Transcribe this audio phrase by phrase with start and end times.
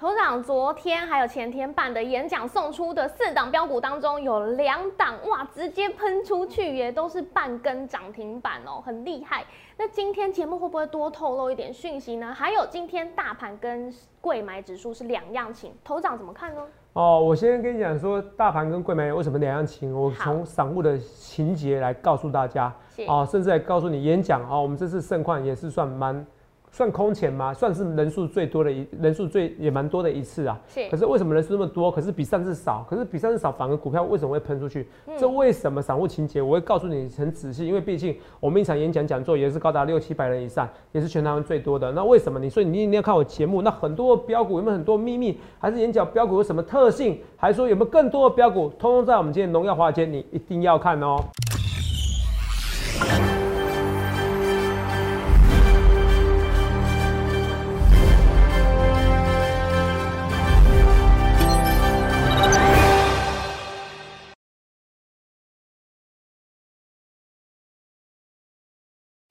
[0.00, 9.44] 头长昨天还有前天办的演讲送出的四档标股当中，有两档哇，直接喷出去耶，都是半根涨停板哦，很厉害。
[9.76, 12.32] 那今天节目会不会多透露一点讯息呢？
[12.32, 13.92] 还有今天大盘跟
[14.22, 16.62] 贵买指数是两样情，头长怎么看呢？
[16.94, 22.74] 哦，我先跟你讲说，大盘跟贵买为什么两样情，我从散户的情节来告诉大家，
[23.06, 26.26] 哦，甚至还告诉你演讲哦，我们这次盛况也是算蛮。
[26.70, 27.52] 算空前吗？
[27.52, 30.58] 算是人数最多的一人数最也蛮多的一次啊。
[30.68, 30.88] 是。
[30.88, 31.90] 可是为什么人数那么多？
[31.90, 32.86] 可是比上次少。
[32.88, 34.88] 可是比上次少，反而股票为什么会喷出去？
[35.18, 35.80] 这为什么？
[35.80, 41.90] 散户情节我会告诉你很仔细，因为毕竟我们一场演讲讲座也是高达六七百人以上，也是全台湾最多的。
[41.90, 42.38] 那为什么？
[42.38, 43.62] 你说你一定要看我节目？
[43.62, 45.40] 那很多标股有没有很多秘密？
[45.58, 47.18] 还是演讲标股有什么特性？
[47.36, 48.68] 还是说有没有更多的标股？
[48.78, 51.16] 通通在我们今天荣耀华尔街，你一定要看哦。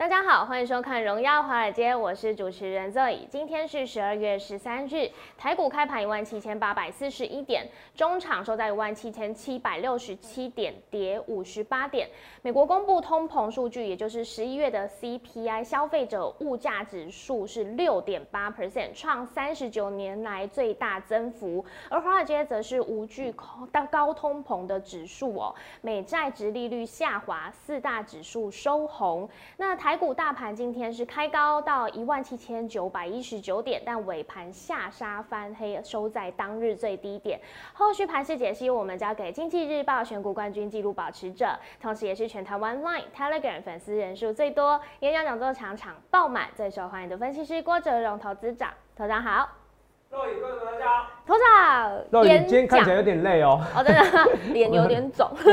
[0.09, 3.27] 大家好，欢迎收看《荣耀华尔街》，我是主持人 Zoe。
[3.29, 5.07] 今天是十二月十三日，
[5.37, 12.09] 台股开盘一万七千八百四十一点，中场收在一万七千七百六十七点，跌五十八点。
[12.41, 21.63] 美国公布通膨数据，也就是十一月的 CPI 消费者物价指数是六点八 percent，创三十九年来最大增幅。
[21.87, 29.29] 而华尔街则是无惧高高通膨的指数哦，美债值利率下滑，四大指数收红。
[29.55, 29.98] 那台。
[29.99, 37.37] 股大盘今天是开高到一万七千九百一十九点，但尾盘下杀翻黑，收在当日最低点。
[37.73, 49.49] 后续盘势解析，我们交给经济日报选股冠军纪录保持者，同时也是全台湾 Line、Telegram 粉丝人数最多、演讲讲座场场爆满、最受欢迎的分析师郭哲荣投资长，头长好。
[50.09, 54.01] 各位观众大家好，头长，肉眼今天看起来有点累哦，哦真的，
[54.51, 55.45] 脸有点肿， 肿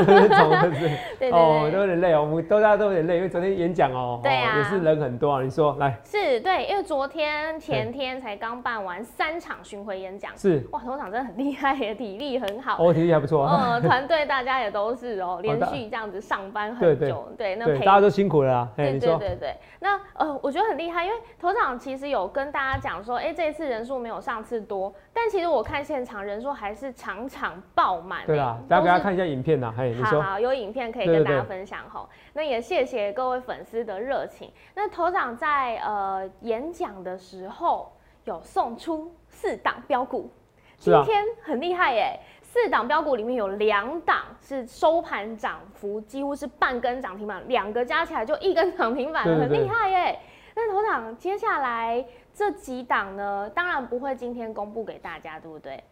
[0.59, 0.89] 是不是？
[1.19, 5.43] 对对哦，都有点累哦，我们都大家都有点累，因为昨天演讲哦，对啊，也是人很多啊。
[5.43, 10.67] 你说来，是对，因为昨天前天才刚办完三场巡回演讲，是。
[10.71, 28.23] 哇，头长真的很厉害耶，体力很好，哦，体力还不错，嗯，团队大家也都是哦，连续这样子上班很久，对，那大家都辛苦了，对对对对，那呃，我觉得很厉害，因为头长其实有跟大家讲说，哎，这次人数没有上次多，但其实我看现场人数还是场场爆满。
[28.27, 30.21] 对啊，大家给大家看一下影片呐，嘿，你说。
[30.21, 32.07] 好，有影片可以跟大家分享吼。
[32.33, 34.51] 那也谢谢各位粉丝的热情。
[34.75, 37.91] 那头长在呃演讲的时候
[38.25, 40.29] 有送出四档标股，
[40.77, 42.19] 今天很厉害耶！
[42.43, 50.19] 四档标股里面有两档是收盘涨幅几乎是半根涨停板，两个加起来就一根涨停板，很厉害耶。
[50.55, 52.05] 那头长接下来。
[52.37, 55.83] 这几档呢，当然不会今天公布给大家，对不对？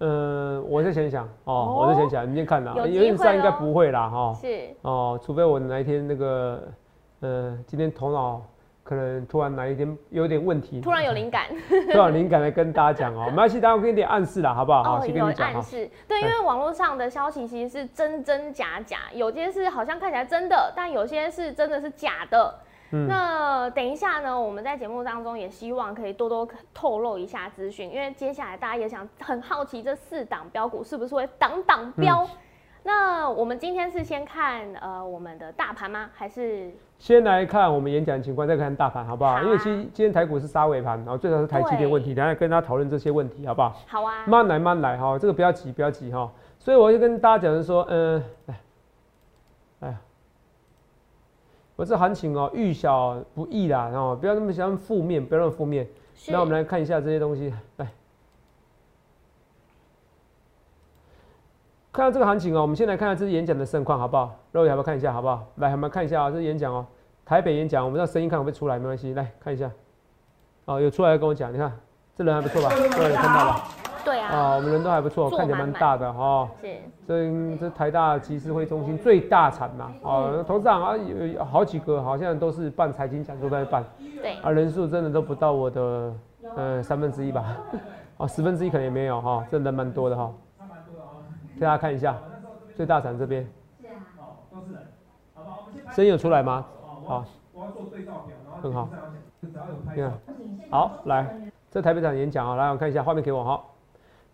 [0.00, 4.34] 嗯，我在想想哦，我在想想，你先看啦，原则上应该不会啦，哈。
[4.34, 6.60] 是哦，除非我哪一天那个，
[7.20, 8.42] 呃，今天头脑
[8.82, 11.46] 可能突然哪一天有点问题，突然有灵感，
[11.92, 14.98] 突然灵感来跟大家讲哦，没关系，大家给你点暗示啦，好不好？
[14.98, 22.52] 哦，有暗示，对，因为网络上的消息其实是真真假假，有些是好像看起来真的，但有些是真的是假的。
[23.08, 32.28] 那等一下呢，我们在节目当中也希望可以多多透露一下资讯，因为接下来大家也想很好奇这四档标股是不是会档档标。
[32.86, 36.10] 那我们今天是先看呃我们的大盘吗？
[36.12, 39.40] 还是先来看我们演讲情况，再看大盘好不好？
[39.42, 43.74] 因为今今天台股是杀尾盘，然后最少是台积电问题，等下跟大家讨论这些问题好不好？
[43.86, 46.30] 好啊，慢来慢来哈，这个不要急不要急哈。
[46.58, 48.60] 所以我就跟大家讲说，嗯，哎，
[49.80, 49.98] 哎呀。
[51.76, 55.86] 我这行情哦，遇小不易啦，哦，不要那么想负面，不要那么负面。
[56.28, 57.88] 那我们来看一下这些东西，来，
[61.92, 64.38] 看到这个行情哦，我们先来看下这次演讲的盛况，好不好？
[64.52, 65.44] 肉眼要不要看一下，好不好？
[65.56, 66.86] 来，我们看一下啊，这是演讲哦，
[67.24, 69.70] 台北演讲，我们让声音看会不会出来，没关系，来看一下。
[70.66, 71.76] 哦，有出来跟我讲，你看
[72.16, 72.70] 这人还不错吧？
[72.96, 73.93] 各位看到了。
[74.04, 76.48] 对啊，我们人都还不错，看起来蛮大的哈。
[76.60, 76.76] 是，
[77.06, 83.84] 这这台大集思会中心最大产嘛，哦，董事长啊有好几个，好像都是办财经讲座在办。
[84.20, 84.34] 对。
[84.42, 86.14] 啊，人数真的都不到我的
[86.56, 87.56] 呃三分之一吧，
[88.18, 90.30] 哦，十分之一可能也没有哈，真的蛮多的哈。
[91.60, 92.16] 大家看一下，
[92.76, 93.46] 最大产这边。
[94.50, 94.82] 都是人，
[95.34, 95.92] 好吧，我们先。
[95.92, 96.64] 声音有出来吗？
[97.06, 97.24] 好。
[97.52, 98.88] 我要做对照表，然后很好。
[99.40, 100.12] 你看，
[100.70, 101.26] 好，来，
[101.70, 103.64] 这台北场演讲啊，来我看一下画面给我哈。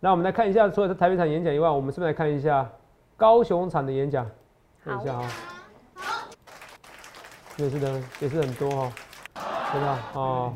[0.03, 2.67] 那我们来看一下，除了台北场演讲以外，我们是不是来看一下
[3.19, 4.27] 高雄场的演讲？
[4.83, 5.29] 看一下哈，
[7.59, 8.93] 也是的，也是很多哈，
[9.73, 9.99] 对吧？
[10.15, 10.55] 哦，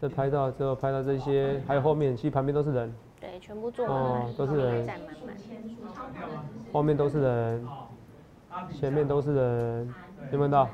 [0.00, 5.36] 这拍到之后拍到这些，还有后面，其实旁边都是人，对，全部坐满哦了，都是人站满满。
[6.72, 7.68] 后面都是人，
[8.72, 9.94] 前面都是人，
[10.30, 10.68] 有没有看到？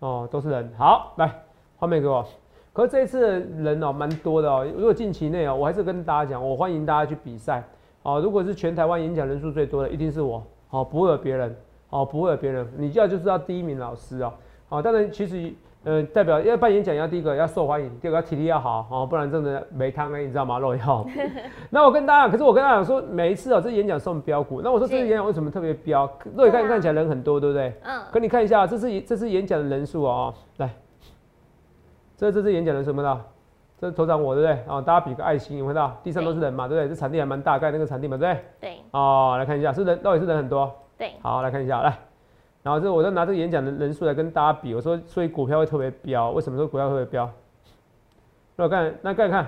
[0.00, 0.74] 哦，都是人。
[0.76, 1.32] 好，来
[1.76, 2.26] 画面给我。
[2.74, 4.66] 可是这一次的人哦，蛮多的哦。
[4.76, 7.62] 如果近期内哦，我还是跟大家讲，我欢迎大家去比赛。
[8.02, 10.42] 哦，如果是全台湾演讲人数最多的，一定是我。
[10.70, 11.56] 哦，不会有别人。
[11.90, 12.66] 哦，不会有别人。
[12.76, 14.32] 你要就知道第一名老师哦。
[14.68, 15.52] 哦，当然其实。
[15.86, 20.58] 呃，代表要办演讲，要第一个要受欢迎，第二个要体力要好哦，不然真的没汤哎，你知道吗？
[20.58, 21.06] 肉要。
[21.68, 24.62] 那我跟大家，可是我跟大家讲说，每一次哦，这演讲送标股。
[24.62, 26.10] 那我说这次演讲为什么特别标？
[26.34, 27.70] 肉眼看看起来人很多，对不对？
[27.82, 28.00] 嗯。
[28.10, 30.70] 可你看一下，这次这次演讲的人数哦，来，
[32.16, 33.20] 这这次演讲人数有没有到？
[33.76, 34.64] 这是头长我对不对？
[34.68, 35.96] 哦，大家比个爱心，有没有到？
[36.02, 36.88] 地上都是人嘛，对不对？
[36.88, 38.44] 这场地还蛮大，概那个场地嘛，对不对？
[38.60, 38.78] 对。
[38.92, 40.72] 哦，来看一下，是人，到底是人很多？
[40.96, 41.12] 对。
[41.20, 41.92] 好，来看一下，来。
[42.62, 47.28] 然后这我就拿这个演讲的人数来跟大家比，我说所以股票会特别飙，为什么说股票特别飙？
[48.56, 49.46] 那我看那看看，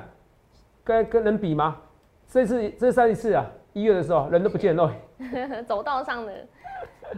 [0.84, 1.76] 跟跟人比吗？
[2.26, 4.92] 这次这上一次啊，一月的时候人都不见了，
[5.64, 6.32] 走道上的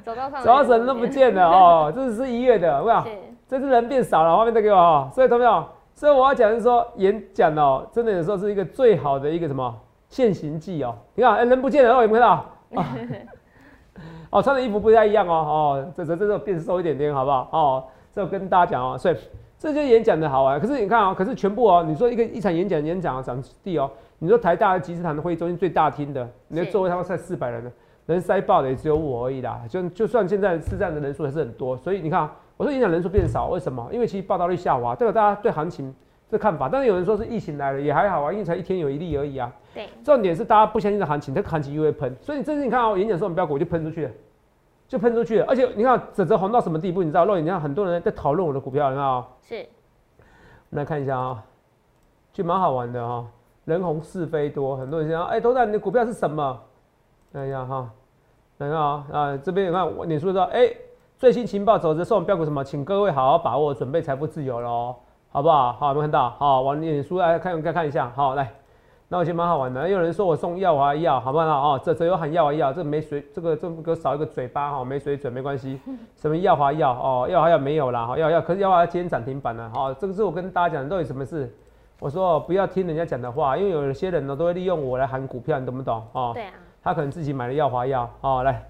[0.04, 3.04] 走道上走道人都不见了哦，这是一月的，有没有？
[3.48, 5.10] 这次人变少了，画面再给我哈。
[5.12, 5.64] 所以同学们，
[5.94, 9.74] 所以我要讲是说演讲哦，真的有时候是一个最好的一个什么
[10.10, 10.94] 现行记哦。
[11.14, 12.44] 你看，哎，人不见了，有没有看到？
[14.30, 17.48] 哦，穿的衣服不太一样哦，哦，这这这个变瘦一点点，好不好？
[17.50, 19.16] 哦，这跟大家讲哦，所以
[19.58, 20.60] 这就演讲的好玩。
[20.60, 27.72] 可是你看啊，可是全部哦，你说一个一场演讲演讲啊，场地哦，你说台大的集思堂的会议中心最大厅的，你的座位他们塞四百人的，
[28.04, 29.62] 人塞爆的也只有我而已啦。
[29.68, 32.28] 就就算现在市站的人数还是很多，所以你看，
[32.58, 33.88] 我说演讲人数变少，为什么？
[33.90, 35.94] 因为其实报道率下滑，代表大家对行情
[36.28, 36.68] 这看法。
[36.68, 39.50] 但是有人说是疫情来了，也还好啊，因为才一天有一例而已啊。
[39.72, 42.14] 对，重点是大家不相信的行情，这个行情又会喷。
[42.20, 44.10] 所以这次你看啊，演讲说你不要股就喷出去了。
[44.88, 47.02] 就喷出去了，而且你看，整只红到什么地步？
[47.02, 47.26] 你知道？
[47.26, 49.28] 肉眼你看，很多人在讨论我的股票，你看啊。
[49.42, 49.56] 是。
[49.56, 51.44] 我们来看一下啊，
[52.32, 53.26] 就蛮好玩的哈。
[53.66, 56.58] 人红是非多，很多人讲，哎，头仔，你的股票是什么？
[57.34, 57.90] 看一下哈，
[58.56, 60.70] 来看啊啊，这边你看，脸书说，哎，
[61.18, 64.94] 最新情报走着送标股什么，请各位好好把握，准备财富自由喽，
[65.32, 65.72] 好不好？
[65.72, 66.30] 好，有没有看到？
[66.38, 68.48] 好，往脸书来看，再看一下，好，来。
[69.08, 71.80] 那我觉得蛮好玩的，有人说我送药啊药，好不好啊？
[71.82, 75.80] 这这有喊药啊药，这没水，这个这个少一个嘴巴哈，没水准没关系。
[76.14, 81.52] 什么药华药哦，药华药没有啦，哈药药，可是药华今天涨停板了，哈，这个是我跟大家讲到底什么事？
[81.98, 86.00] 我说不要听人家讲的话，因为有些人呢都会利用我来喊股票，你懂不懂？
[86.12, 86.52] 哦，对啊。
[86.80, 88.67] 他可能自己买了药华药，哦来，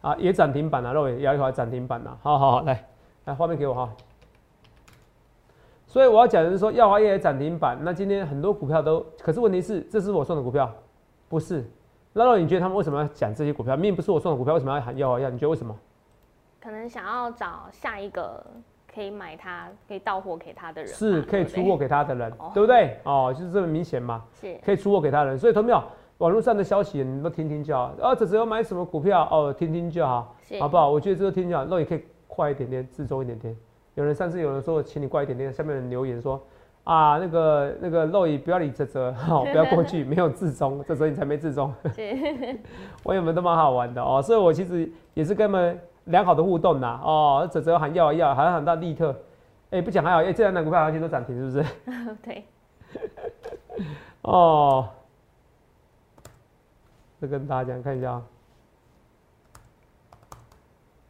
[0.00, 2.88] 啊也涨停板了，肉也药华涨停板了，好好好，来
[3.24, 3.90] 来画面给我哈。
[5.86, 10.72] 所以我要讲的是说，耀华业涨停板，那今天很多股票都，可是问题是，这是我送的股票，
[11.28, 11.68] 不是。
[12.12, 13.76] 那肉，你觉得他们为什么要讲这些股票？
[13.76, 15.28] 明明不是我送的股票，为什么要喊耀华耀？
[15.30, 15.76] 你觉得为什么？
[16.60, 18.44] 可能想要找下一个
[18.92, 22.98] 可以买它、可以到货给他的人，是可以出货给他的人，对不对？
[23.04, 25.38] 哦，就是这么明显嘛，是可以出货给他人。
[25.38, 25.82] 所以，同有
[26.20, 27.94] 网络上的消息你都听听就好。
[27.98, 30.90] 哦，这只要买什么股票，哦，听听就好，好不好？
[30.90, 33.56] 我觉得这个听就好，肉也可以快一点点，自重一点点。
[33.94, 35.50] 有人上次有人说，请你快一点点。
[35.50, 36.38] 下面人留言说，
[36.84, 41.72] 啊，那个那个肉姨不要理泽泽，好， 不要过去， 没有自中，这时候你才没自中。
[43.02, 47.00] 我友们都蛮好玩的哦，所以我其实也是跟他们良好的互动呐。
[47.02, 49.16] 哦，泽泽喊要啊要，喊喊到利特，
[49.70, 51.74] 哎，不讲还好，哎，这两档股票好像都涨停，是不是？
[52.22, 52.44] 对。
[54.22, 54.86] 哦，
[57.20, 58.22] 再跟大家讲看一下啊，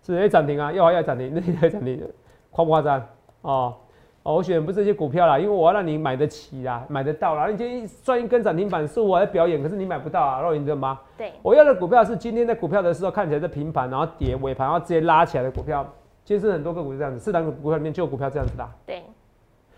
[0.03, 2.03] 是哎涨停啊，要要涨停， 那要涨停。
[2.51, 3.01] 夸不夸张？
[3.43, 3.77] 哦
[4.23, 7.47] 哦，我选不是这些股票啦，因为我要让你买得起啦，买得到啦。
[7.47, 11.01] 你今天赚一根涨停板是我在表演，可是你买不到啊，肉你知道吗？
[11.17, 15.87] 对，我要的股票是今天在股票的时候看起来在平盘，然后跌尾盘，然后直接拉起来的股票。
[16.25, 18.69] 其实很多个股是这样子，四档股票里面就有股票这样子的。
[18.85, 19.03] 对。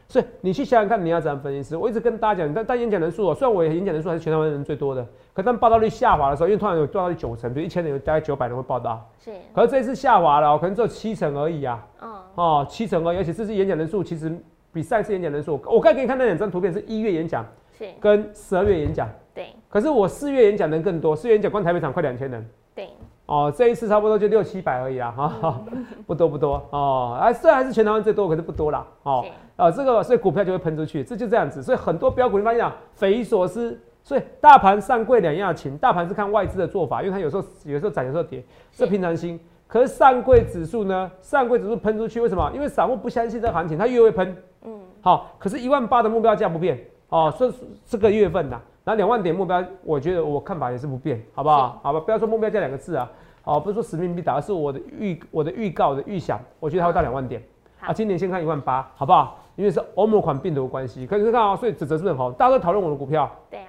[0.08, 1.70] 所以你去想想看，你要怎样分析？
[1.70, 9.08] 师，我一直跟大家讲，但但演讲人数哦，虽然我演讲人数还是全台湾人最多的，可当报道率下滑的时候，因为突然有报道率九成，比如一千人有大概九百人会报道。
[9.18, 9.30] 是。
[9.54, 11.86] 可是这次下滑了，可能只有七成而已啊。
[12.02, 12.12] 嗯。
[12.34, 14.30] 哦，七成而已，而且这次演讲人数其实
[14.72, 17.46] 比上次演讲人数，我刚给你看那两张图片是一月演讲，
[17.78, 19.08] 是跟十二月演讲。
[19.34, 19.46] 对。
[19.70, 22.46] 可是我四月演讲人更多，四月演讲光台北场快两千人。
[22.74, 22.90] 对。
[23.32, 25.58] 哦，这一次差不多就六七百而已啦，哈，
[26.06, 29.24] 不多不多哦，啊，虽然还是全台湾最多，可是不多啦，哦，
[29.56, 39.40] 啊，这个所以股票就会喷出去，这就这样子，所以很多标股你发现啊，匪夷所思，所以大盘上柜两样情，大盘是看外资的做法，因为它有时候有时候涨，有时候跌，是平常心。
[39.66, 42.50] 可是上柜指数呢，上柜指数喷出去，为什么？
[42.54, 44.36] 因为散户不相信这行情，它越会喷，
[44.66, 47.50] 嗯，好，可是一万八的目标价不变，哦，说
[47.86, 48.60] 这个月份呐。
[48.84, 51.80] 那两万点目标，我觉得我看法也是不变，好不好？
[51.82, 53.08] 好吧，不要说目标这两个字啊，
[53.42, 57.42] 好，不是说使命必达，而是我的预我的预告的预想，我觉得它会到两万点。
[57.80, 59.38] 啊，今年先看一万八，好不好？
[59.54, 61.06] 因为是欧盟款病毒的关系。
[61.06, 63.30] 可是看啊，所以指责是很好，大家都讨论我的股票。
[63.50, 63.66] 对啊。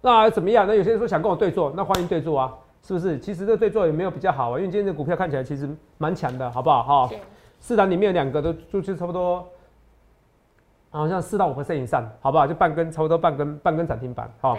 [0.00, 0.66] 那怎么样？
[0.66, 3.18] 那有些人说想跟我对坐，那欢迎对坐啊，是不是？
[3.18, 6.82] 其实这对坐也没有比较好啊，因为今天的股票看起来其实蛮强的，好不好？
[7.06, 7.10] 哈。
[7.60, 9.46] 市场里面有两个都就是差不多，
[10.90, 12.46] 好像四到五 percent 以上，好不好？
[12.46, 14.56] 就半根，差不多半根，半根涨停板，好。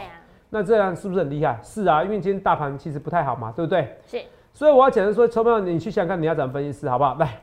[0.52, 1.60] 那这样是不是很厉害？
[1.62, 3.96] 是啊，因为今天大盘其实不太好嘛，对不对？
[4.08, 4.20] 是。
[4.52, 7.16] 所以我要讲的说，筹码你去想想看，你要怎么分析师，好不好？
[7.16, 7.40] 来，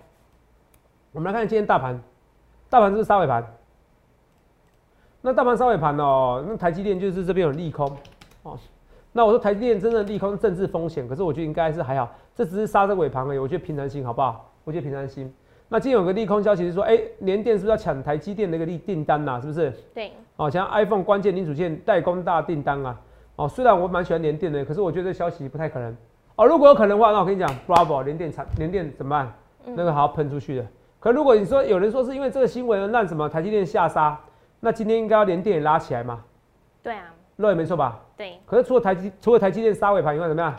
[1.12, 2.00] 我们来看今天大盘，
[2.68, 3.44] 大盘是不是杀尾盘？
[5.22, 7.90] 那大盘杀尾盘哦，那台积电就是这边有利空
[8.42, 8.58] 哦。
[9.12, 13.38] 那我说台积电真的利空政治风险，可是我觉得应该是还好，这只是杀这尾盘而已。
[13.38, 14.52] 我觉得平常心，好不好？
[14.64, 15.32] 我觉得平常心。
[15.68, 19.40] 那今天有个利空消息是说，哎，联电是不是要抢台积电那个利订单呐？
[19.40, 19.72] 是不是？
[19.92, 20.12] 对。
[20.36, 22.96] 哦，像 iPhone 关键零组件代工大订单啊。
[23.34, 25.96] 哦，虽然我蛮喜欢联电的，可是我觉得这消息不太可能。
[26.36, 29.32] 哦，如果有可能的话，那我跟你讲，Bravo 联电产联电怎么办？
[29.64, 30.66] 那个还要喷出去的。
[31.00, 34.18] 可如果你说有人说是因为这个新闻让什么台积电下杀，
[34.60, 36.22] 那今天应该要联电也拉起来嘛？
[36.82, 38.00] 对啊，那也没错吧？
[38.16, 38.38] 对。
[38.46, 40.54] 可是除了台积除了台积电杀尾盘以外，怎么样？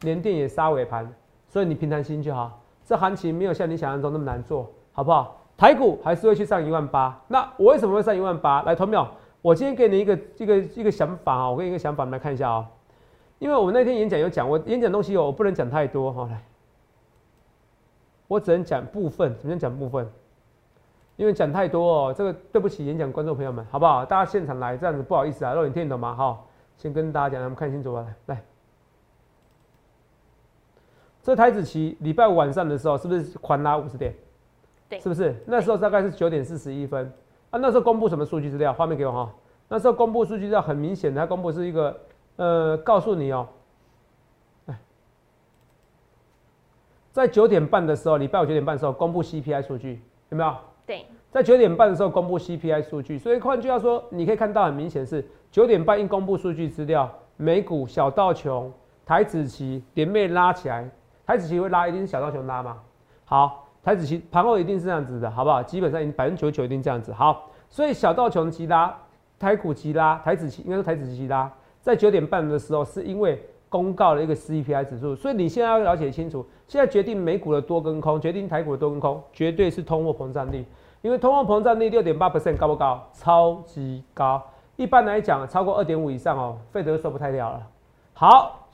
[0.00, 1.06] 联电也杀尾盘，
[1.48, 2.62] 所以你平常心就好。
[2.86, 5.36] 这行情没有像你想象中那么难做，好不好？
[5.56, 7.20] 台股还是会去上一万八。
[7.26, 8.62] 那我为什么会上一万八？
[8.62, 9.10] 来，投票。
[9.42, 12.66] 我今天给你一个一个一个想法啊，我给你一个想法，我们来看一下啊。
[13.40, 16.28] 因为我们那天演讲有讲，我演讲东西，我不能讲太多哈。
[16.30, 16.40] 来，
[18.28, 20.08] 我只能讲部分，怎么样讲部分？
[21.16, 24.04] 因为讲太多哦，这个对不起演讲观众朋友们，好不好？
[24.04, 26.14] 大家现场来这样子不好意思啊，让你听懂吗？
[26.14, 26.38] 哈，
[26.76, 28.42] 先跟大家讲，我们看清楚吧，来，
[31.26, 34.14] 这台子期礼拜五晚上的时候是不是狂拉五十点？
[34.88, 35.34] 对，是不是？
[35.44, 37.12] 那时候大概是九点四十一分
[37.50, 37.58] 啊。
[37.58, 38.72] 那时候公布什么数据资料？
[38.72, 39.34] 画面给我哈。
[39.68, 41.98] 那时候公布数据资料很明显的，它公布是一个。
[42.36, 43.48] 呃，告诉你哦，
[47.10, 50.54] 在九点半的时候，礼拜五九点半的时候公布 CPI 数据，有没有？
[50.86, 58.70] 对，在九点半的时候公布 CPI 数据，所以换句话说，你可以看到很明显是九点半一公布数据资料，美股小道琼、
[59.06, 60.88] 台子期连袂拉起来，
[61.26, 62.78] 台子期会拉，一定是小道琼拉嘛？
[63.24, 65.62] 好，台子期盘后一定是这样子的，好不好？
[65.62, 67.12] 基本上百分之九十九一定这样子。
[67.12, 68.96] 好，所以小道琼急拉，
[69.38, 71.50] 台股急拉，台子期应该是台子期急拉。
[71.80, 80.64] 在九点半的时候，是因为公告了一个 CPI 指数，所以你现在要了解清楚，现在决定美股的多跟空，决定台股的多跟空，绝对是通货膨胀率，
[81.02, 83.04] 因为通货膨胀率六点八 percent 高不高？
[83.12, 84.40] 超级高，
[84.76, 87.62] 一般来讲超过二点五以上哦，费德受不太了了。
[88.14, 88.65] 好，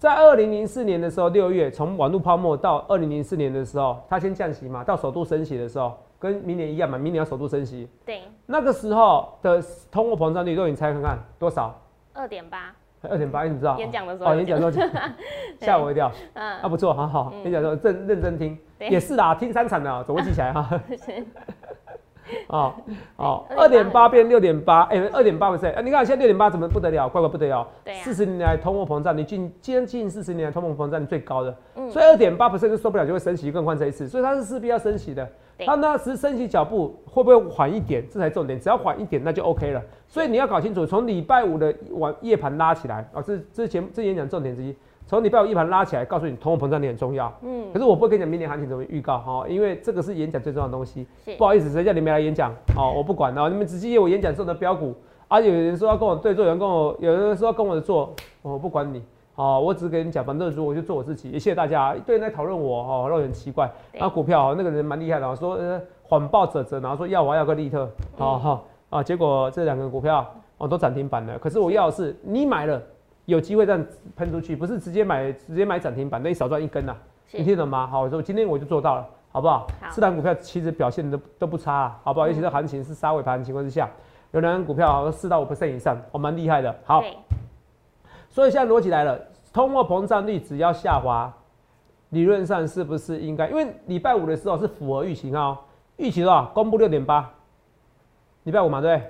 [0.00, 7.86] 在二零零四年的时候，六月从网络泡沫到二零零四年的时候，它先降息嘛，到首度升息的时候，跟明年一样嘛，明年要首度升息。
[8.06, 11.78] 对，那个时候的通货膨胀率，都你猜看看多少？
[12.14, 13.78] 二点八，二点八，你怎么知道？
[13.78, 14.70] 演讲的时候，哦，演讲时候
[15.60, 16.10] 吓我一跳。
[16.32, 20.80] 嗯，啊，不错，好好，演讲时候认认真听，也是啦，听三场的，总会记起来哈。
[22.48, 22.74] 哦
[23.16, 25.66] 哦，二点八变六点八，哎，二点八不是？
[25.66, 27.08] 哎，你看现在六点八怎么不得了？
[27.08, 27.66] 怪怪不得了。
[27.84, 31.56] 对四十年来通货膨胀，你近接近四十年来通货膨胀最高的，
[31.90, 35.28] 所以二点八不是就受不了，就会升息更换这一次，所以它是势必要升息的。
[35.66, 38.02] 它那时升息脚步会不会缓一点？
[38.10, 38.58] 这才重点。
[38.58, 39.82] 只要缓一点，那就 OK 了。
[40.08, 44.74] 所以你要搞清楚，从礼拜五的晚夜盘拉起来啊，这之前这演讲重点之一。
[45.10, 47.32] 从礼拜五一盘拉起来，告诉你通货膨胀你很重要。
[47.42, 47.64] 嗯。
[47.72, 51.04] 可是我不会跟你讲明年行情怎么预告哈，因为这个是演讲最重要的东西。
[51.36, 52.52] 不好意思，谁叫你没来演讲？
[52.76, 54.94] 哦， 我不管哦，你们直接我演讲中的标股
[55.26, 59.02] 啊，有人说要跟我对做，有人跟我，有人说要跟我做，我不管你。
[59.34, 61.30] 哦，我只是跟你讲，反正如我就做我自己。
[61.30, 63.68] 也谢谢大家，一堆人在讨论我哈，让人奇怪。
[63.98, 70.24] 那股票那个人蛮厉害的，说呃谎报者者，然后说要我要个利特，好好啊，结果这两个股票
[70.58, 71.36] 哦都涨停板了。
[71.36, 72.80] 可是我要的是你买了，
[73.30, 76.94] 有机会这样喷出去，不是直接买直接买涨停板，那你少赚一根呐。
[77.32, 77.86] 你听懂吗？
[77.86, 79.66] 好，我说今天我就做到了，好不好？
[79.90, 82.26] 四档股票其实表现都都不差，好不好？
[82.26, 83.88] 尤其是行情是杀尾盘的情况之下，
[84.32, 86.74] 有两股票好像四到五 percent 以上，我蛮厉害的。
[86.84, 87.02] 好，
[88.28, 89.18] 所以现在逻辑来了。
[89.52, 91.32] 通货膨胀率只要下滑，
[92.10, 93.48] 理论上是不是应该？
[93.48, 95.58] 因为礼拜五的时候是符合预期啊，
[95.96, 96.44] 预期多少？
[96.54, 97.30] 公布六点八，
[98.44, 99.02] 礼拜五嘛，对？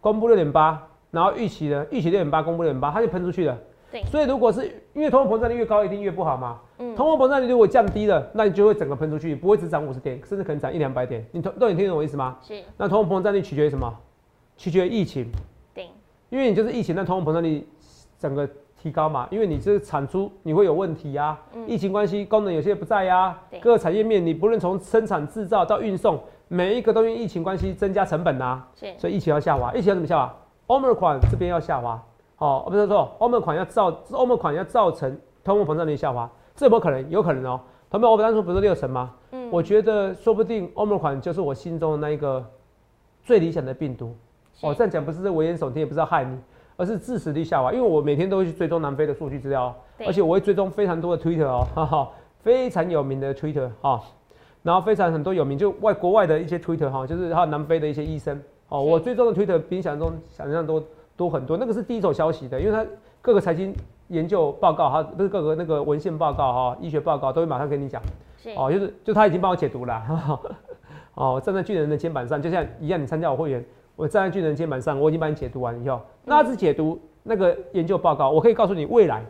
[0.00, 1.86] 公布六点八，然后预期呢？
[1.90, 3.58] 预期六点八，公布六点八，它就喷出去了。
[3.90, 4.02] 对。
[4.04, 6.60] 所以如果是因为通货膨胀率越高，一定越不好嘛。
[6.78, 6.94] 嗯。
[6.94, 11.24] 通货膨胀率如果降低了，那你就会整个喷出去，不会只涨五十点，甚至可能涨一两百点。
[11.32, 12.36] 你同都你听懂我意思吗？
[12.42, 12.62] 是。
[12.76, 13.92] 那通货膨胀率取决于什么？
[14.56, 15.30] 取决于疫情。
[15.74, 15.88] 对。
[16.28, 17.66] 因为你就是疫情，那通货膨胀率
[18.18, 18.48] 整个。
[18.82, 28.64] 提高嘛，因为你这个产出你会有问题呀，嗯疫情关系功能有些不在呀，各个产业面你不论从生产制造到运送，每一个都因疫情关系增加成本呐，
[28.96, 30.34] 所以疫情要下滑，疫情要怎么下滑？
[30.70, 32.00] 欧盟款这边要下滑，
[32.38, 37.10] 哦，不是说欧盟款要造，欧盟款要造成通货膨胀率下滑，这有没有可能？
[37.10, 37.60] 有可能哦。
[37.90, 39.10] 他们我们当初不是六成吗？
[39.32, 42.44] 嗯，我觉得说不定欧盟款就是我心中的那一个
[43.24, 44.14] 最理想的病毒。
[44.60, 46.38] 哦，这样讲不是危言耸听，也不是要害你，
[46.76, 47.72] 而是致死率下滑。
[47.72, 49.74] 因为我每天都会去追踪南非的数据资料，
[50.06, 52.08] 而且我会追踪非常多的 Twitter 哦，哈哈，
[52.44, 54.00] 非常有名的 Twitter 哈，
[54.62, 60.82] 然后非常很多有名就外国外的一些 Twitter 哈，就是还有南非的一些医生哦，我追踪的 Twitter 比想象中想象多
[61.16, 62.84] 多很多，那个是第一手消息的，因为它
[63.20, 63.76] 各个财经
[64.08, 68.00] 研究报告哈，不是各个那个文献报告哈，医学报告都会马上跟你讲，
[68.56, 70.02] 哦，就是就他已经帮我解读了，
[71.14, 73.62] 哦，站在巨人的肩膀上，就像一样，你参加我会员。
[73.96, 79.22] 我站在巨人肩膀上，我已经帮你解读完以后，那只解读那个研究报告，我可以告诉你未来，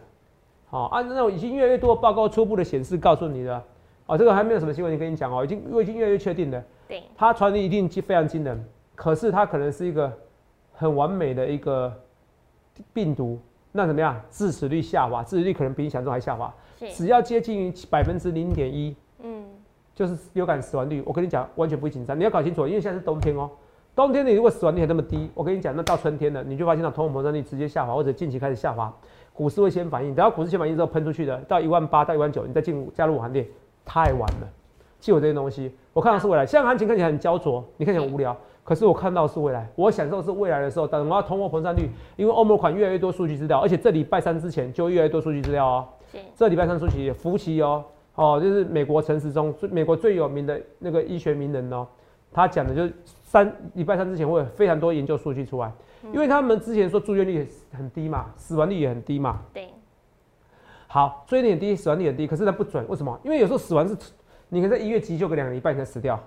[0.68, 3.60] 好，按照那种已经越来越多的报告初步的显示告诉你的，
[4.06, 8.64] 哦，这个还没有什么新闻跟你讲哦，已经我已经越来越确定的，对，它传递一定非常惊人，
[9.00, 10.12] 可是它可能是一个
[10.74, 11.90] 很完美的一个
[12.92, 13.40] 病毒，
[13.72, 14.20] 那怎么样？
[14.30, 16.54] 致死率下滑，致死率可能比你想中还下滑，
[16.92, 19.42] 只要接近于百分之零点一，嗯，
[19.94, 23.48] 就是流感死亡率，我跟你讲完全不会紧张，你要搞清楚，因为现在是冬天哦。
[23.96, 28.94] 冬天你如果死亡率还那么低，我跟你讲，那到春天了，你就发现到通货膨胀率直接下滑，或者近期开始下滑，
[29.32, 33.48] 股市会先反应，等到股市先反应之后喷出去的，到一万八到一万九，你再进加入行列，
[33.82, 34.48] 太晚了。
[34.98, 45.88] 记我这些东西，我看到是未来，现在行情看起来很焦灼，你看起来很无聊，可是我看到是未来，我享受是未来的时候，等到通货膨胀率，因为欧盟款越来越多数据资料，而且这礼拜三之前就越来越多数据资料哦。
[46.34, 51.86] 这礼拜三出席，福奇哦，哦，就是美国城市中最美国最有名的那个医学名人哦，
[52.32, 52.92] 他讲的就是。
[53.30, 55.72] 三礼拜三之前会有非常多研究数据出来，
[56.12, 59.40] 因为他们之前说住院率很低嘛，死亡率也很低嘛。
[59.54, 59.68] 对。
[60.88, 63.16] 好，住院率很低，死亡率很低，可是它不准，为什么？
[63.22, 63.96] 因为有时候死亡是，
[64.48, 66.20] 你可能在医院急救个两个礼拜才死掉，是。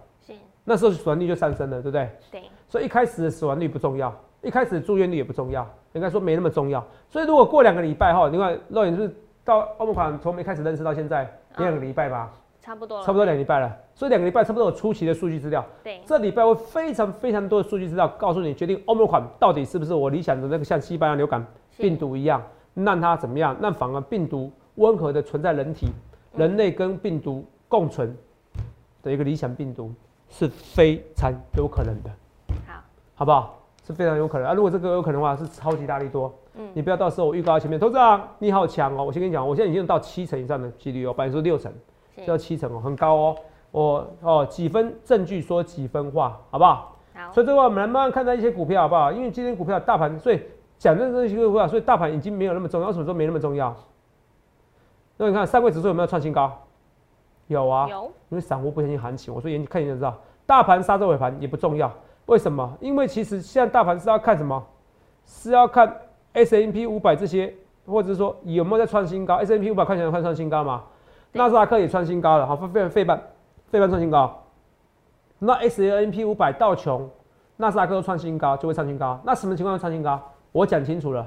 [0.64, 2.10] 那时候死亡率就上升了，对不对？
[2.32, 2.44] 对。
[2.68, 6.86] 所以一开始的死亡率不重要，一开始住院率也不重要，应该说没那么重要。
[7.10, 12.32] 所以如果过两个礼拜哈，你看肉眼就是到欧盟款从没开始认识到现在两个礼拜吧。
[12.62, 15.66] 差不多，差不多两礼拜了，所以两个礼拜差不多有初期的数据资料。
[15.84, 21.46] 对，这礼拜会非常非常多的数据资料，告诉你决定欧盟款到底是不是我理想的那个像西班牙流感
[21.78, 22.42] 病毒一样，
[22.74, 23.54] 让它怎么样？
[23.62, 25.90] 让反而病毒温和的存在人体，
[26.38, 28.16] 人类跟病毒共存
[29.02, 29.92] 的一个理想病毒
[30.34, 32.10] 是非常有可能的。
[32.68, 32.82] 好，
[33.14, 33.60] 好不好？
[33.86, 34.54] 是非常有可能啊！
[34.54, 36.34] 如果这个有可能的话，是超级大力多。
[36.56, 39.04] 嗯，你不要到时候我预告前面，投资长你好强哦！
[39.04, 41.72] 我先跟你讲，我现在已经到七成以上的几率哦，百分之六成。
[42.26, 43.36] 到七成哦，很高哦。
[43.72, 46.96] 我哦几分证据说几分话，好不好？
[47.14, 47.32] 好。
[47.34, 49.12] 所以这个我们来慢慢看待一些股票，好不好？
[49.12, 50.42] 因为今天股票大盘，所以
[50.78, 52.88] 讲这这些股票，所以大盘已经没有那么重要。
[52.88, 53.76] 为什么说没那么重要？
[55.18, 56.52] 那你看上柜指数有没有创新高？
[57.48, 57.88] 有啊。
[57.90, 58.06] 有。
[58.30, 60.16] 因为散户不相信行情，我说眼看一眼就知道。
[60.46, 61.92] 大盘杀这尾盘也不重要，
[62.26, 62.78] 为什么？
[62.80, 64.62] 因为其实现在大盘是要看什么？
[65.26, 65.96] 是要看
[66.34, 67.54] S M P 五百这些，
[67.86, 70.84] 或者是说有没有在创新高？S M P 五百看起来快创新高吗？
[71.32, 73.18] 纳斯达克也创新高了，好，费费半
[73.68, 74.44] 费半创新高。
[75.40, 77.10] 那 S N P 五百道琼、
[77.58, 79.20] 纳斯达克都创新高，就会创新高。
[79.24, 80.22] 那什么情况下创新高？
[80.52, 81.26] 我讲清楚了。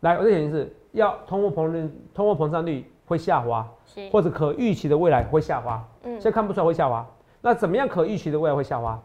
[0.00, 3.64] 来，我再讲一次，要通货膨率、通货膨胀率会下滑，
[4.10, 5.80] 或者可预期的未来会下滑。
[6.02, 7.06] 嗯，现在看不出来会下滑。
[7.40, 9.00] 那怎么样可预期的未来会下滑？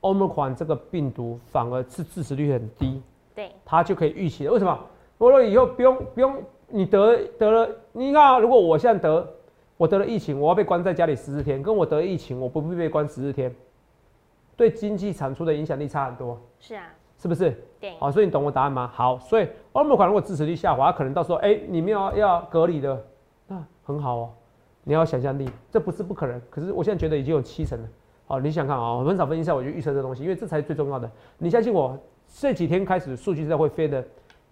[0.00, 3.00] 欧盟款这个病毒反而是致死率很低，
[3.34, 4.52] 对，它就可以预期了。
[4.52, 4.76] 为什么？
[5.18, 9.32] 我说以后不用不用，你得得了，你看，如果我现在得。
[9.78, 13.54] 我得了疫情，我要被关在家里十四天，跟我得疫情我不必被关十四天，
[14.56, 16.40] 对经济产出的影响力差很多。
[16.58, 16.84] 是啊，
[17.18, 17.62] 是不是？
[17.78, 17.94] 对。
[17.98, 18.90] 好，所以你懂我答案吗？
[18.94, 23.04] 好，所以欧盟款如果支持率下滑，可能到时候哎，你们要要隔离的，那
[23.86, 24.30] 很好哦。
[24.82, 26.40] 你要想象力，这不是不可能。
[26.50, 27.88] 可是我现在觉得已经有七成了。
[28.26, 28.94] 好，你想看啊？
[28.94, 31.10] 我很少分析下，我就预测这东西，因为这才是最重要的。
[31.38, 31.96] 你相信我，
[32.28, 34.04] 这几天开始数据资料会飞的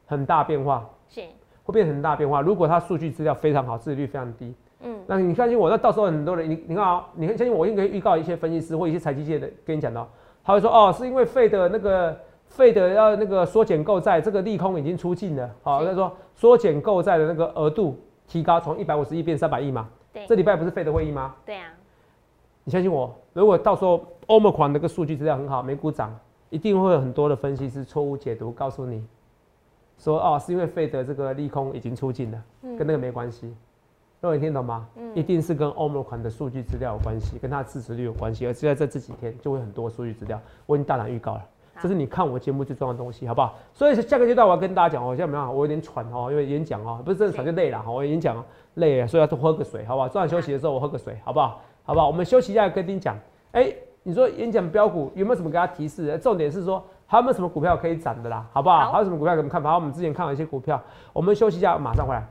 [0.06, 1.20] 很大变化，是
[1.64, 2.40] 会变很大变化。
[2.40, 4.54] 如果它数据资料非常好，支持率非常低。
[4.82, 10.08] 嗯，那你相信我，那到时候很多人，你你看啊，你相信我，应该预告一些分析师或一些财经界的跟你讲到，
[10.44, 12.16] 他会说哦，是因为费的那个
[12.46, 21.34] 费的要那个缩减购债，这个利空已经出尽了，好，他说缩减购债的那个额度提高，从一百五十亿变三百亿嘛，对，这礼拜不是费的会议吗？
[21.44, 21.68] 对啊，
[22.64, 26.18] 你相信我，如果到时候欧盟款那个数据资料很好，美股涨，
[26.50, 29.06] 一定会有很多的分析师错误解读，告诉你
[29.98, 33.54] 说哦，是因为费德这个利空已经出尽了，跟那个没关系。
[34.20, 34.88] 各位听懂吗？
[34.96, 41.44] 嗯，一定是跟欧盟款的数据资料有关系，跟它的支持率有关系，而且在这这几天就会很多数据资料，我已经大胆预告了，
[41.82, 43.54] 这是你看我节目最重要的东西，好不好？
[43.72, 48.42] 所以下个阶段我要跟大家讲哦，现在没有，我有点喘哦，因为演讲哦，不是真的喘就累了哈，我演讲
[48.74, 50.08] 累了，所以要多喝个水，好不好？
[50.08, 51.60] 中场休息的时候我喝个水，好不好？
[51.84, 52.06] 好不好？
[52.06, 53.18] 我们休息一下跟你讲，
[53.52, 56.16] 哎，你说演讲标股有没有什么给他提示？
[56.18, 58.92] 重点是说还有没有什么股票可以涨的啦，好不好？
[58.92, 59.62] 还有什么股票给我们看？
[59.62, 60.80] 好，我们之前看了一些股票，
[61.12, 62.24] 我们休息一下，马上回来。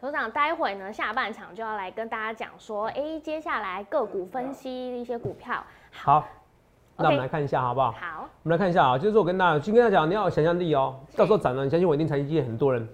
[0.00, 5.56] 头长，待会呢下半场就要来跟大家讲说，哎，接下来个股分析一些股票。
[5.90, 6.24] 好，
[6.98, 7.92] 那我们来看一下好不好？
[7.92, 10.96] 好，我们来看一下啊，就是我跟大家，先跟大家讲，你要有想象力哦。
[11.16, 12.86] 到时候涨了，你相信我，一定财经界很多人，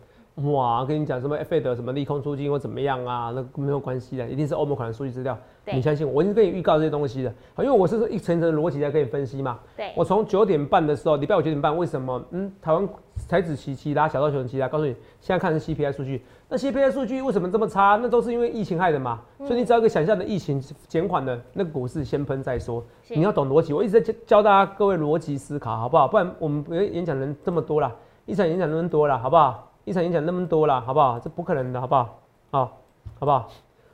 [0.53, 5.37] 哇，跟你讲什么 F 的什么利空出尽或怎么样啊，那没有关系的，一定是欧盟款的数据资料。
[5.67, 9.59] 你相信我，我已经跟你预告这些东西的，因为我是一层层的逻辑在跟你分析嘛。
[9.75, 12.23] 对，我从九点半的时候，礼拜五九点半，为什么？
[12.33, 12.87] 嗯，台湾
[13.29, 17.99] 台指期期拉，小道熊期拉，告诉你，现在看是 CPI 数据，那 CPI 数据为什么这么差？
[18.03, 19.21] 那都是因为疫情害的嘛。
[19.39, 22.83] 嗯所以你只要一个想象的疫情减缓的，那个股市先喷再说。
[23.09, 26.09] 你要懂逻辑，我一直在教教大家各位逻辑思考，好不好？
[26.09, 27.93] 不然我们演讲人这么多啦，
[28.27, 29.71] 一场演讲那么多啦，好不好？
[29.85, 31.19] 一场演讲那么多啦，好不好？
[31.19, 32.21] 这不可能的，好不好？
[32.51, 32.79] 好，
[33.19, 33.49] 好不好？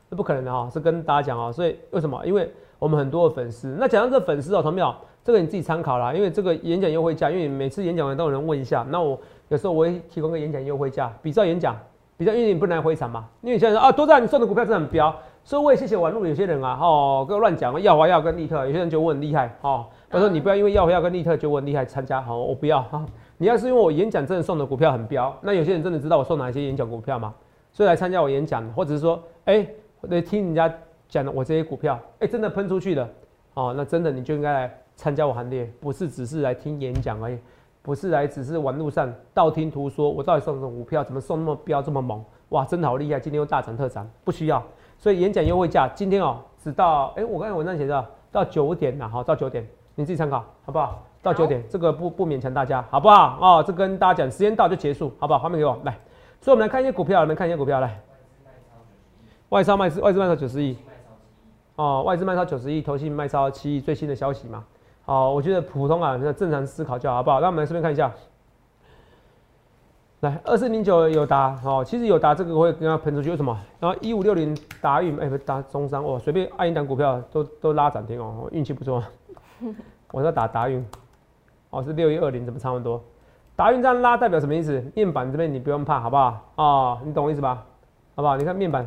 [0.09, 1.53] 这不可能的哈，是跟大家讲哦。
[1.53, 2.25] 所以为什么？
[2.25, 3.77] 因为我们很多的粉丝。
[3.79, 6.13] 那讲到这粉丝哦，同秒，这个你自己参考啦。
[6.13, 9.17] 因为这个演讲优惠价，因为每次演讲完都有人问一下，那我
[9.49, 11.77] 有时候我会提供个演讲优惠价，比照演讲，
[12.17, 13.29] 比较因为你不能来回场嘛。
[13.43, 15.15] 因为你现在说啊，多赞，你送的股票真的很彪，
[15.45, 19.87] 所以我也谢谢网络有些人啊，哦，跟我乱讲，耀华耀跟利特，有些人觉得我很厉害哦。
[20.09, 23.05] 他说你不要因为耀华耀跟利特觉得我很厉害参加，好，我不要哈。
[23.37, 27.35] 你要是因为我演讲真的送的股票很彪，那有些人真的知道我送哪些演讲股票嘛，
[27.73, 29.67] 所以来参加我演讲，或者是说，哎、
[30.03, 30.71] 来听人家
[31.11, 33.07] 讲的我这些股票，哎、真的喷出去了，
[33.55, 37.39] 哦，那真的你就应该来参加我行列，不是只是来听演讲而已，
[37.83, 44.63] 不是来只是网路上道听途说，我到底送什么股票，怎么送那么标这么猛，哇，真的好厉害，今天又大涨特涨，不需要，
[44.97, 51.05] 所以演讲优惠价今天哦，只到，哎、我刚才文章写的到九点呐，好，到九点，你自己参考，好不好？
[51.23, 53.37] 到九点，这个不不勉强大家，好不好？
[53.41, 55.41] 哦，这跟大家讲，时间到就结束，好不好？
[55.41, 55.99] 画面给我来，
[56.41, 58.01] 所以我们来看一些股票，我们看一些股票来。
[59.51, 60.79] 外商卖是外资卖超九十亿，
[61.81, 64.63] 哦，外资卖超九十亿，投信卖超七亿，最新的消息嘛。
[65.07, 67.41] 哦，我觉得普通啊，那正常思考就好，好不好？
[67.41, 68.13] 那我们来顺便看一下，
[70.21, 73.59] 来二四零九有达，哦，其实有达这个会跟它喷出去，为什么？
[73.79, 79.03] 然后一五六零达运，哎、不是达中商，哇，随便按一档股票都都拉涨停哦，运气不错。
[80.13, 80.85] 我在打达运，
[81.71, 83.03] 哦，是六一二零，怎么差不多？
[83.57, 84.85] 达运这样拉代表什么意思？
[84.95, 86.53] 面板这边你不用怕，好不好？
[86.57, 87.65] 哦，你懂我意思吧？
[88.17, 88.37] 好不好？
[88.37, 88.87] 你看面板。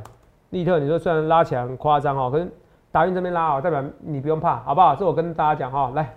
[0.51, 2.47] 利特，你说虽然拉起来很夸张哦，可是
[2.93, 4.95] 达运这边拉哦，代表你不用怕，好不好？
[4.95, 6.13] 这我跟大家讲哈、来。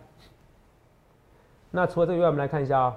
[1.70, 2.96] 那除了这个以外，我们来看一下啊、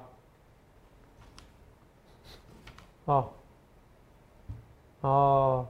[3.06, 3.26] 哦，
[5.00, 5.68] 哦，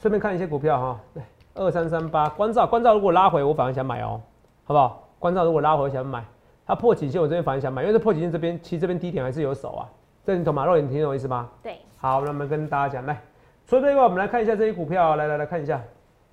[0.00, 1.22] 顺便看一些股票哈、来，
[1.52, 4.18] 二三三八，关照，关照如果拉回，我反而想买哦，
[4.64, 5.06] 好不好？
[5.18, 6.24] 关照如果拉回，我想买，
[6.64, 9.86] 它破颈线，我这边反而想买，因为这破颈线这边，其实这边低点还是有手啊，
[10.24, 10.64] 这你懂吗？
[10.64, 11.50] 肉眼，你听懂我意思吗？
[11.62, 13.20] 对，好，那我们跟大家讲，来，
[13.66, 15.78] 除了这个，我们来看一下这些股票，来来来看一下，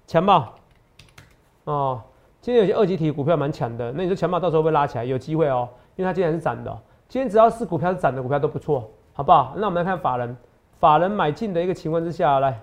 [0.07, 0.47] 强茂，
[1.69, 2.01] 哦，
[2.41, 5.05] 今天有些二级体股票蛮强的，那你说强茂到时候会不会拉起来？
[5.05, 6.75] 有机会哦，因为它今天是涨的、
[7.07, 9.53] 今天只要是股票是涨的股票都不错，好不好？
[9.55, 10.35] 那我们来看法人，
[10.79, 12.59] 法人买进的一个情况之下，来，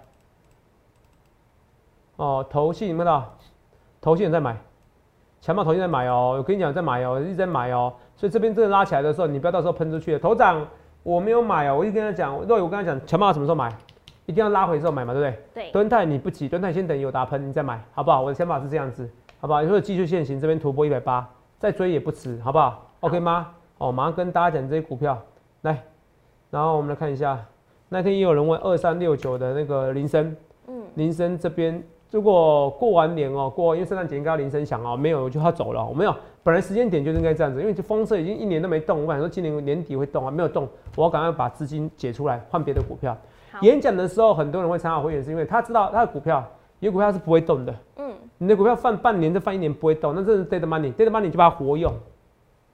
[2.17, 3.33] 哦，投信有没有到？
[4.01, 4.57] 投信有在买，
[5.41, 10.19] 强茂投信在买哦，我跟你讲在买哦，一直在买哦，所以这边真的拉起来的时候，你不要到时候喷出去。
[10.19, 10.67] 头涨
[11.05, 13.73] 我没有买哦，我一直跟他讲，若我跟他讲，强茂什么时候买？
[14.27, 15.39] 一定要拉回之后买嘛，对不对？
[15.55, 18.23] 对，敦泰你不急，敦泰先等有打喷你再买，好不好？
[18.23, 19.09] 我的想法是这样子，
[19.41, 19.63] 好不好？
[19.63, 23.49] 如果技术线型这边突破一百八，再追也不迟，好不好？OK 吗？
[23.79, 25.17] 哦，马上跟大家讲这些股票，
[25.63, 25.81] 来，
[26.51, 27.39] 然后我们来看一下，
[27.89, 30.37] 那天也有人问二三六九的那个林森，
[30.67, 43.17] 嗯，林森这边如果过完年哦，过因为圣诞节应该要铃声响哦，没有我就他走了哦，我没有，本来时间点就应该这样子，因为这封测已经一年都没动，我本来说今年年底会动啊，没有动，我要赶快把资金解出来换别的股票。
[43.57, 46.45] 好，演讲的时候，很多人会参考会员，是因为他知道他的股票
[46.81, 51.93] 有股票是不会动的，嗯，你的股票放半年、再放一年不会动，那这是 dead money，dead money 就把它活用。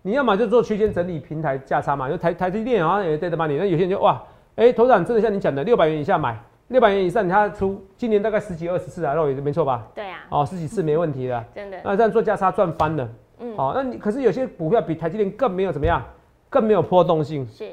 [0.02, 4.20] 你要么就做区间整理平台价差嘛，就台台积电好像也 dead money，那有些人就哇，
[4.56, 6.36] 哎、头长真的像你讲的，六百元以下买，
[6.68, 9.86] 六百元以上他出，今年大概十几二十次啊，肉也没错吧？
[9.94, 13.08] 对啊，哦，十几次没问题的， 真的，那这样做价差赚翻了。
[13.38, 16.02] 嗯，好、那你可是有些股票比台积电更没有怎么样，
[16.50, 17.70] 更没有波动性，是，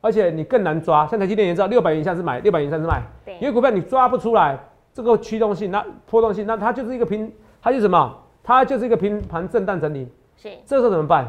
[0.00, 1.06] 而且你更难抓。
[1.06, 3.02] 像台积电也知道，六百元以下是买，六百元以上是卖。
[3.26, 4.58] 因对，为股票你抓不出来
[4.92, 8.16] 这个驱动性，那波动性，那它就是一个平，它就是什么？
[8.42, 10.08] 它就是一个平盘震荡整理。
[10.36, 11.26] 是，这时候怎么办？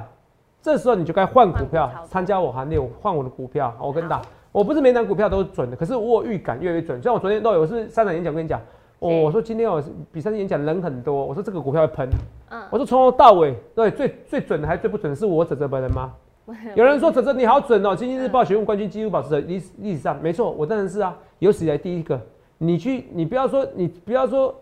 [0.62, 3.73] 这时候你就该换股票参加我行列，我换我的股票。
[3.80, 7.01] 我跟你打，我不是每档股票都是准的，可是我有预感越来越准。
[7.01, 8.60] 像我昨天都有是三场演讲跟你讲，
[8.99, 12.10] 哦我说今天我比三场演讲人很多，我说这个股票会喷，
[12.49, 16.12] 嗯，我说从头到尾，对，最最准的还是最不准的是我泽泽本人吗？
[16.75, 22.19] 有人说哲哲你好准哦，经济日报学问冠军纪录保持者历历史上没错，我当然是啊，有史以来第一个。
[22.57, 24.55] 你去，你不要说你不要说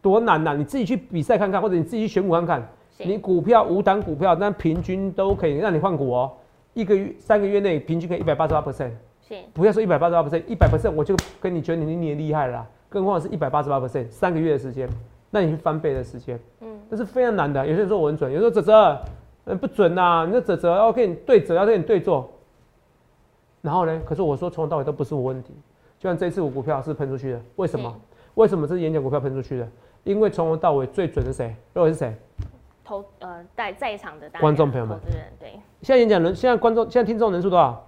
[0.00, 2.68] 多难呐、你自己去比赛看看，或者你自己去选股看看。
[2.98, 6.32] 你股票五档股票，但平均都可以让你换股哦。
[6.72, 8.90] 一个月三个月内平均可以一百八十八 percent，
[9.26, 12.66] 是，不要说一百八十八 percent，一百 percent 我就跟你觉得你你也厉害了啦。
[12.88, 14.88] 更何况是一百八十八 percent，三个月的时间，
[15.30, 17.66] 那你去翻倍的时间，嗯，这是非常难的。
[17.66, 18.98] 有些人说我很准，有时候泽泽，
[19.46, 22.28] 嗯，不准呐，你这泽泽要跟你对折，要跟你对坐。
[23.62, 25.54] 然后呢，可是我说从头到尾都不是我问题。
[25.98, 28.00] 就像这次我股票是喷出去的，为什么？
[28.34, 29.68] 为什么这是演讲股票喷出去的？
[30.04, 31.54] 因为从头到尾最准的谁？
[31.72, 32.14] 认为是谁？
[32.84, 34.98] 投呃在在场的观众朋友们，
[35.40, 35.52] 对。
[35.82, 37.84] 现在演讲人，现在观众，现在听众人数多少？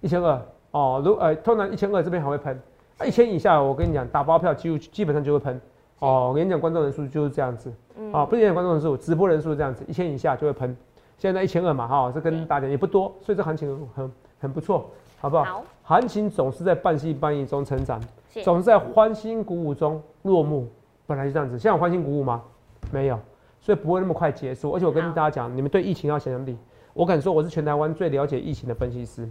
[0.00, 0.40] 一千二。
[0.70, 2.58] 哦，如呃，通常一千二这边还会喷，
[3.04, 5.60] 一千以下，我跟你讲，打包票几乎基本上就会喷。
[6.00, 7.72] 哦，我跟你讲，观众人数就是这样子。
[7.96, 8.12] 嗯。
[8.12, 10.76] 啊，不是演讲观众人数，直播人数这样子，一千以下就会喷。
[11.16, 15.44] 现在一千二嘛，哈，这跟大家也不多，所以这行情很很不错，好不好？
[15.44, 15.64] 好。
[15.82, 18.00] 行情总是在半信半疑中成长，
[18.42, 20.66] 总是在欢欣鼓舞中落幕，
[21.06, 21.58] 本来就这样子。
[21.58, 22.42] 现在有欢欣鼓舞吗？
[22.90, 23.18] 没有，
[23.60, 24.72] 所以不会那么快结束。
[24.72, 26.56] 而且我跟大家讲，你们对疫情要想象力，
[26.94, 29.28] 我敢说我是全台湾最了解疫情的分析师。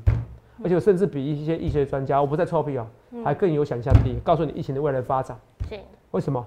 [0.61, 2.85] 而且甚至比一些医学专家，我不在臭屁哦，
[3.23, 5.35] 还更有想象力，告诉你疫情的未来发展。
[5.67, 5.79] 是
[6.11, 6.45] 为什么？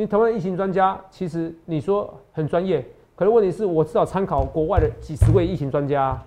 [0.00, 2.82] 因为台湾疫情专家其实你说很专业，
[3.14, 6.18] 可是问题是我至少参考国外的几十位疫情专家，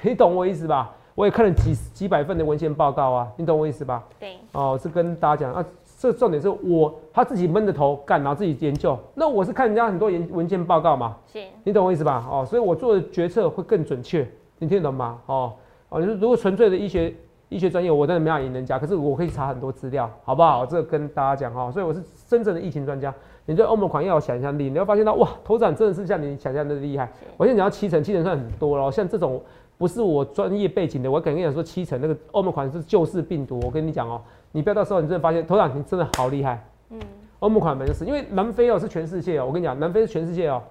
[0.00, 0.90] 你懂我意思吧？
[1.14, 4.02] 我也看了几几百份的文献报告啊，你懂我意思吧？
[4.18, 4.38] 对。
[4.52, 5.62] 哦，是跟大家讲啊，
[5.98, 8.98] 这重点是我他自己闷着头干，然后自己研究。
[9.14, 12.26] 那我是看人家很多研文件报告嘛，是你懂我意思吧？
[12.30, 14.26] 哦，所以我做的决策会更准确，
[14.58, 15.18] 你听得懂吗？
[15.26, 15.52] 哦。
[15.90, 17.14] 哦，你说如果纯粹的医学
[17.48, 18.78] 医学专业，我真的没法赢人家。
[18.78, 20.66] 可是我可以查很多资料，好不好？
[20.66, 21.70] 这个跟大家讲哈。
[21.70, 23.12] 所以我是真正的疫情专家。
[23.46, 27.10] 你对欧盟款要有想象力，你会发现到哇，头涨真的是像你想象的厉害。
[27.36, 28.92] 我现在讲到七成，七成算很多了。
[28.92, 29.42] 像这种
[29.78, 33.58] 不是我专业背景的，我敢跟你讲说七成那个欧盟款是救世病毒。
[33.64, 34.20] 我跟你讲哦，
[34.52, 36.62] 你不要到时候你真的发现头涨你真的好厉害。
[36.90, 37.00] 嗯，
[37.38, 39.46] 欧盟款没事，因为南非哦是全世界哦。
[39.46, 40.62] 我跟你讲，南非是全世界哦。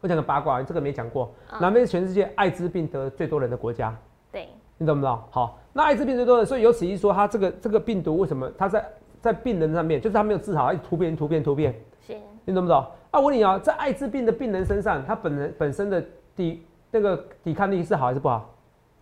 [0.00, 1.30] 我讲个八卦，这个没讲过。
[1.60, 3.94] 南非是全世界艾滋病得最多人的国家。
[4.32, 5.18] 对，你懂不懂？
[5.30, 8.84] 好，那艾滋病最多的，所以由此一说，它这个这个病毒为什么它在
[9.20, 11.74] 在病人上面，就是它没有治好，突变突变突变。
[12.06, 12.78] 是，你懂不懂？
[13.10, 16.02] 啊，我问你啊，在艾滋病的病人身上，他本人本身的
[16.34, 18.50] 抵那个抵抗力是好还是不好？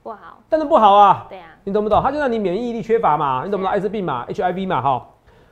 [0.02, 1.26] 不好，当然不好啊。
[1.28, 2.02] 对啊，你懂不懂？
[2.02, 3.70] 它就让你免疫力缺乏嘛，你懂不懂？
[3.72, 5.09] 艾滋病嘛，HIV 嘛，哈。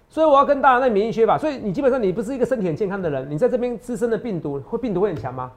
[0.08, 5.50] 所以我要跟大家，那免疫缺乏，所以你基本上你不是一个身体很健康的人，你在这边滋生的病毒，会病毒会很强吗？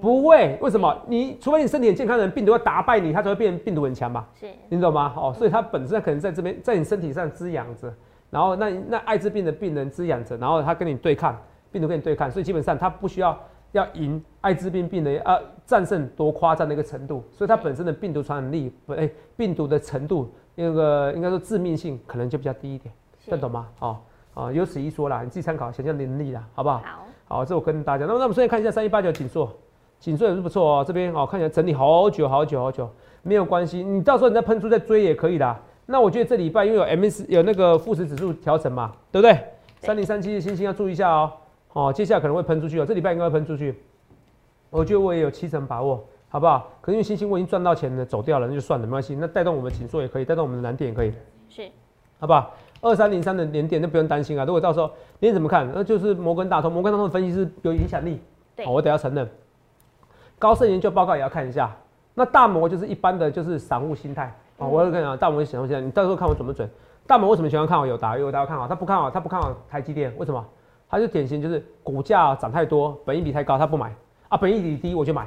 [0.00, 0.96] 不会，为什么？
[1.08, 4.26] 你除非你身体很健康的人，病毒要打败你，它才会变病毒很强嘛。
[4.34, 5.12] 是，你懂吗？
[5.16, 7.92] 哦，所以它本身可能在这边，在你身体上滋养着，
[8.30, 11.36] 然后那那艾滋病的病人滋养着，然后他跟你对抗，
[11.72, 13.38] 病毒跟你对抗，所以基本上他不需要
[13.72, 22.94] 要赢艾滋病病人，啊，战胜多夸张的一个程度，所以它本身的病毒传染力，哎，病毒的程度，那个应该说致命性可能就比较低一点，
[23.26, 23.68] 这懂吗？
[23.80, 23.98] 哦，
[24.34, 26.78] 啊，有此一说啦，你自己参考想象能力啦，好不好？
[26.78, 29.50] 好，好，这我跟大家，那么那我们现在看一下三一八九紧缩。
[29.98, 32.88] 紧缩也是不错哦，这边哦看起来整理好久好久好久，
[33.22, 35.58] 没有关系，你到时候你再喷出再追也可以啦。
[35.86, 39.38] 那我觉得这礼拜因为有 M S 有那个富时指数调整嘛，对不对？
[39.80, 41.32] 三零三七的星星要注意一下哦。
[41.72, 43.74] 哦，接下来可能会喷出去哦，这礼拜应该会喷出去。
[44.68, 46.70] 我觉得我也有七成把握，好不好？
[46.82, 49.16] 可是因为星星我已经赚到钱了，走掉了，那就算了，没关系。
[49.18, 51.12] 那带动我们紧缩也可以，带动我们的蓝点也可以，
[51.48, 51.66] 是，
[52.18, 52.54] 好不好？
[52.86, 54.44] 二三零三的连点就不用担心啊。
[54.44, 55.68] 如果到时候你怎么看？
[55.74, 58.20] 那就是摩根大通，摩根大通的分析师有影响力，
[58.54, 59.28] 对，我得要承认。
[60.38, 61.74] 高盛研究报告也要看一下，
[62.14, 64.66] 那大摩就是一般的就是散户心态啊。
[64.66, 66.68] 我要跟你讲，大摩是散户心态，你到时候看我准不准？
[67.06, 68.16] 大摩为什么喜欢看好友达？
[68.16, 70.44] 友达看好，他不看好，他不看好台积电，为什么？
[70.88, 73.92] 他就典型就是股价涨太多，本益比太高，他不买
[74.28, 74.36] 啊。
[74.36, 75.26] 本益比低我就买。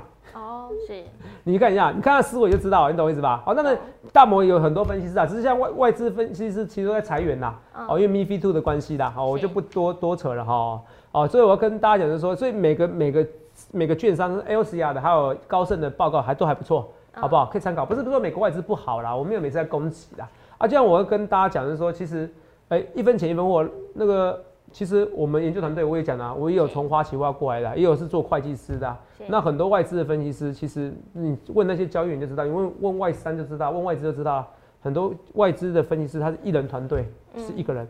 [0.70, 1.04] 哦，是。
[1.44, 3.44] 你看一下，你看他思维就知道，你懂我意思吧？
[3.46, 3.76] 哦，那么
[4.14, 7.54] 大摩有很多分析师啊，只是像外外资分析师其实都在裁员呐。
[7.88, 10.82] 哦，因为 m i f i Two 的关系啦，好，我就不多多扯了哈。
[11.12, 13.26] 哦，所以我要跟大家讲就是说，所以每个每个。
[13.72, 17.46] 每个券商 L C R 的还有高盛的报告还都还不错，好不好？
[17.48, 17.86] 可以参考。
[17.86, 20.26] 不是说美国外资不好啦，我没有每次在攻击啦。
[20.58, 22.32] 啊，就像我要跟大家讲就是说，其实，
[22.70, 23.68] 哎，一分钱一分货。
[23.94, 28.98] 那个，其实我们研究团队我也讲了，我也有从花旗花过来的，也有是做会计师的。
[29.28, 34.48] 那很多外资的分析师，其实你问那些交易员就知道，你问问外三就知道，问外资就知道。
[34.82, 37.06] 很多外资的分析师他是一人团队，
[37.36, 37.88] 是一个人，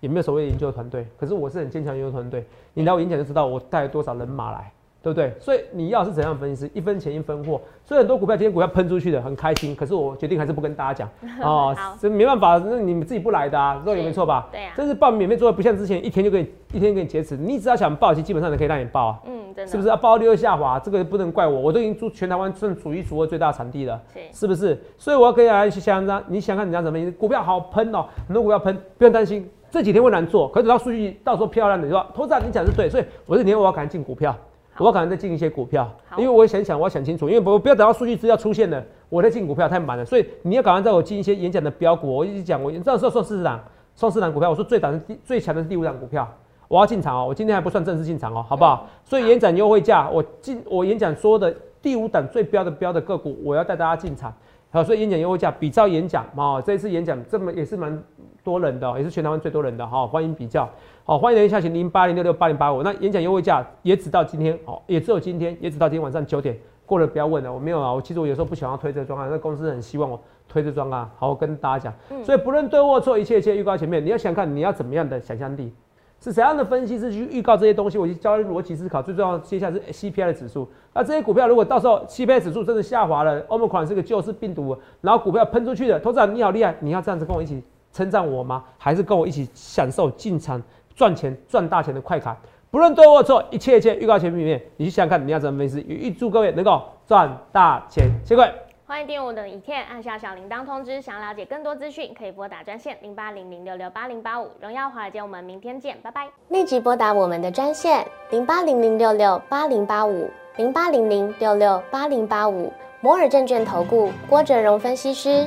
[0.00, 1.06] 也没有所谓研究团队。
[1.18, 4.72] 可是我是很坚强研究团队，你来我演讲就知道我带了多少人马来。
[5.04, 5.30] 对不对？
[5.38, 7.60] 所以你要是怎样分析师，一分钱一分货。
[7.84, 11.08] 所以很多股票今天股票喷出去的很开心，可是我决定还是不跟大家讲
[11.46, 14.48] 哦，这没办法，那你们自己不来的啊，这也没错吧？
[14.50, 14.72] 对啊。
[14.74, 19.20] 这是报免费座位，不像之前一天就可以一天给你截止，你只要想报，其实基本上都可以让你报啊。
[19.26, 19.70] 嗯，真的。
[19.70, 19.96] 是不是啊？
[19.96, 24.82] 报率又下滑，这个不能怪我，我都已经出全台湾算数一数二最大产地了，是是不是？
[24.96, 34.34] 所以我要跟大家去想想，你想看人家怎么股票好喷哦，很多股票喷，不用担心，这几天会难做，可是等到数据到时候漂亮的，你说投资人你讲是对，所以我这几天我要赶紧进股票。
[34.78, 42.12] 我可能再进一些股票，因为我想想，我要想清楚，因为不不要等到数据资料出现了，我再进股票太满了，所以你要赶快在我进一些演讲的标股。
[42.12, 43.62] 我一直讲，我这时候说市场
[43.94, 46.28] 送四档股票，我说最短第最强的是第五档股票，
[46.66, 48.88] 我要进场哦，我今天还不算正式进场哦，好不好？
[49.04, 54.34] 所以演讲优惠价，我进我演讲说的第五档最标的标的个股，我要带大家进场。
[54.70, 58.02] 好，所以演讲优惠价比照演讲嘛，这一次演讲这么也是蛮
[58.44, 60.68] 多人的，也是全台湾最多人的哈，欢迎比较，
[61.04, 75.72] 好，欢迎留言下行零八零六六八零八五，那演讲优惠价也只到今天，哦，也只有今天，也只到今天晚上九点过了不要问了，我没有啊，我其实我有时候不想要推这个专案，那公司很希望我推这装啊，好，我跟大家讲，所以不论对或错，一切一切预告前面，你要想看你要怎么样的想象力。
[76.20, 77.98] 是怎样的分析师去预告这些东西？
[77.98, 80.66] 我去教逻辑思考，最重要接下来是 CPI 的指数。
[80.94, 87.62] 那这些股票如果到时候 CPI 指数真的下滑了，Omicron 是个救世病毒，然后股票喷出去的，投资人你好厉害，你要这样子跟我一起
[87.94, 88.62] 称赞我吗？
[88.76, 90.60] 还是跟我一起享受进场
[90.94, 92.36] 赚钱赚大钱的快感？
[92.70, 95.78] 不论对或错，一切一切预告前面，你去想想看你要怎么分析。
[95.88, 98.52] 预祝各位能够赚大钱，谢谢各位。
[98.86, 101.00] 欢迎订阅我的影片，按下小铃铛通知。
[101.00, 104.50] 想要了解更多资讯，可以拨打专线零八零零六六八零八五。
[104.60, 106.26] 荣耀华尔街，我们明天见，拜拜。
[106.48, 112.72] 立即拨打我们的专线零八零零六六八零八五零八零零六六八零八五。
[113.00, 115.46] 摩尔证券投顾郭哲荣分析师。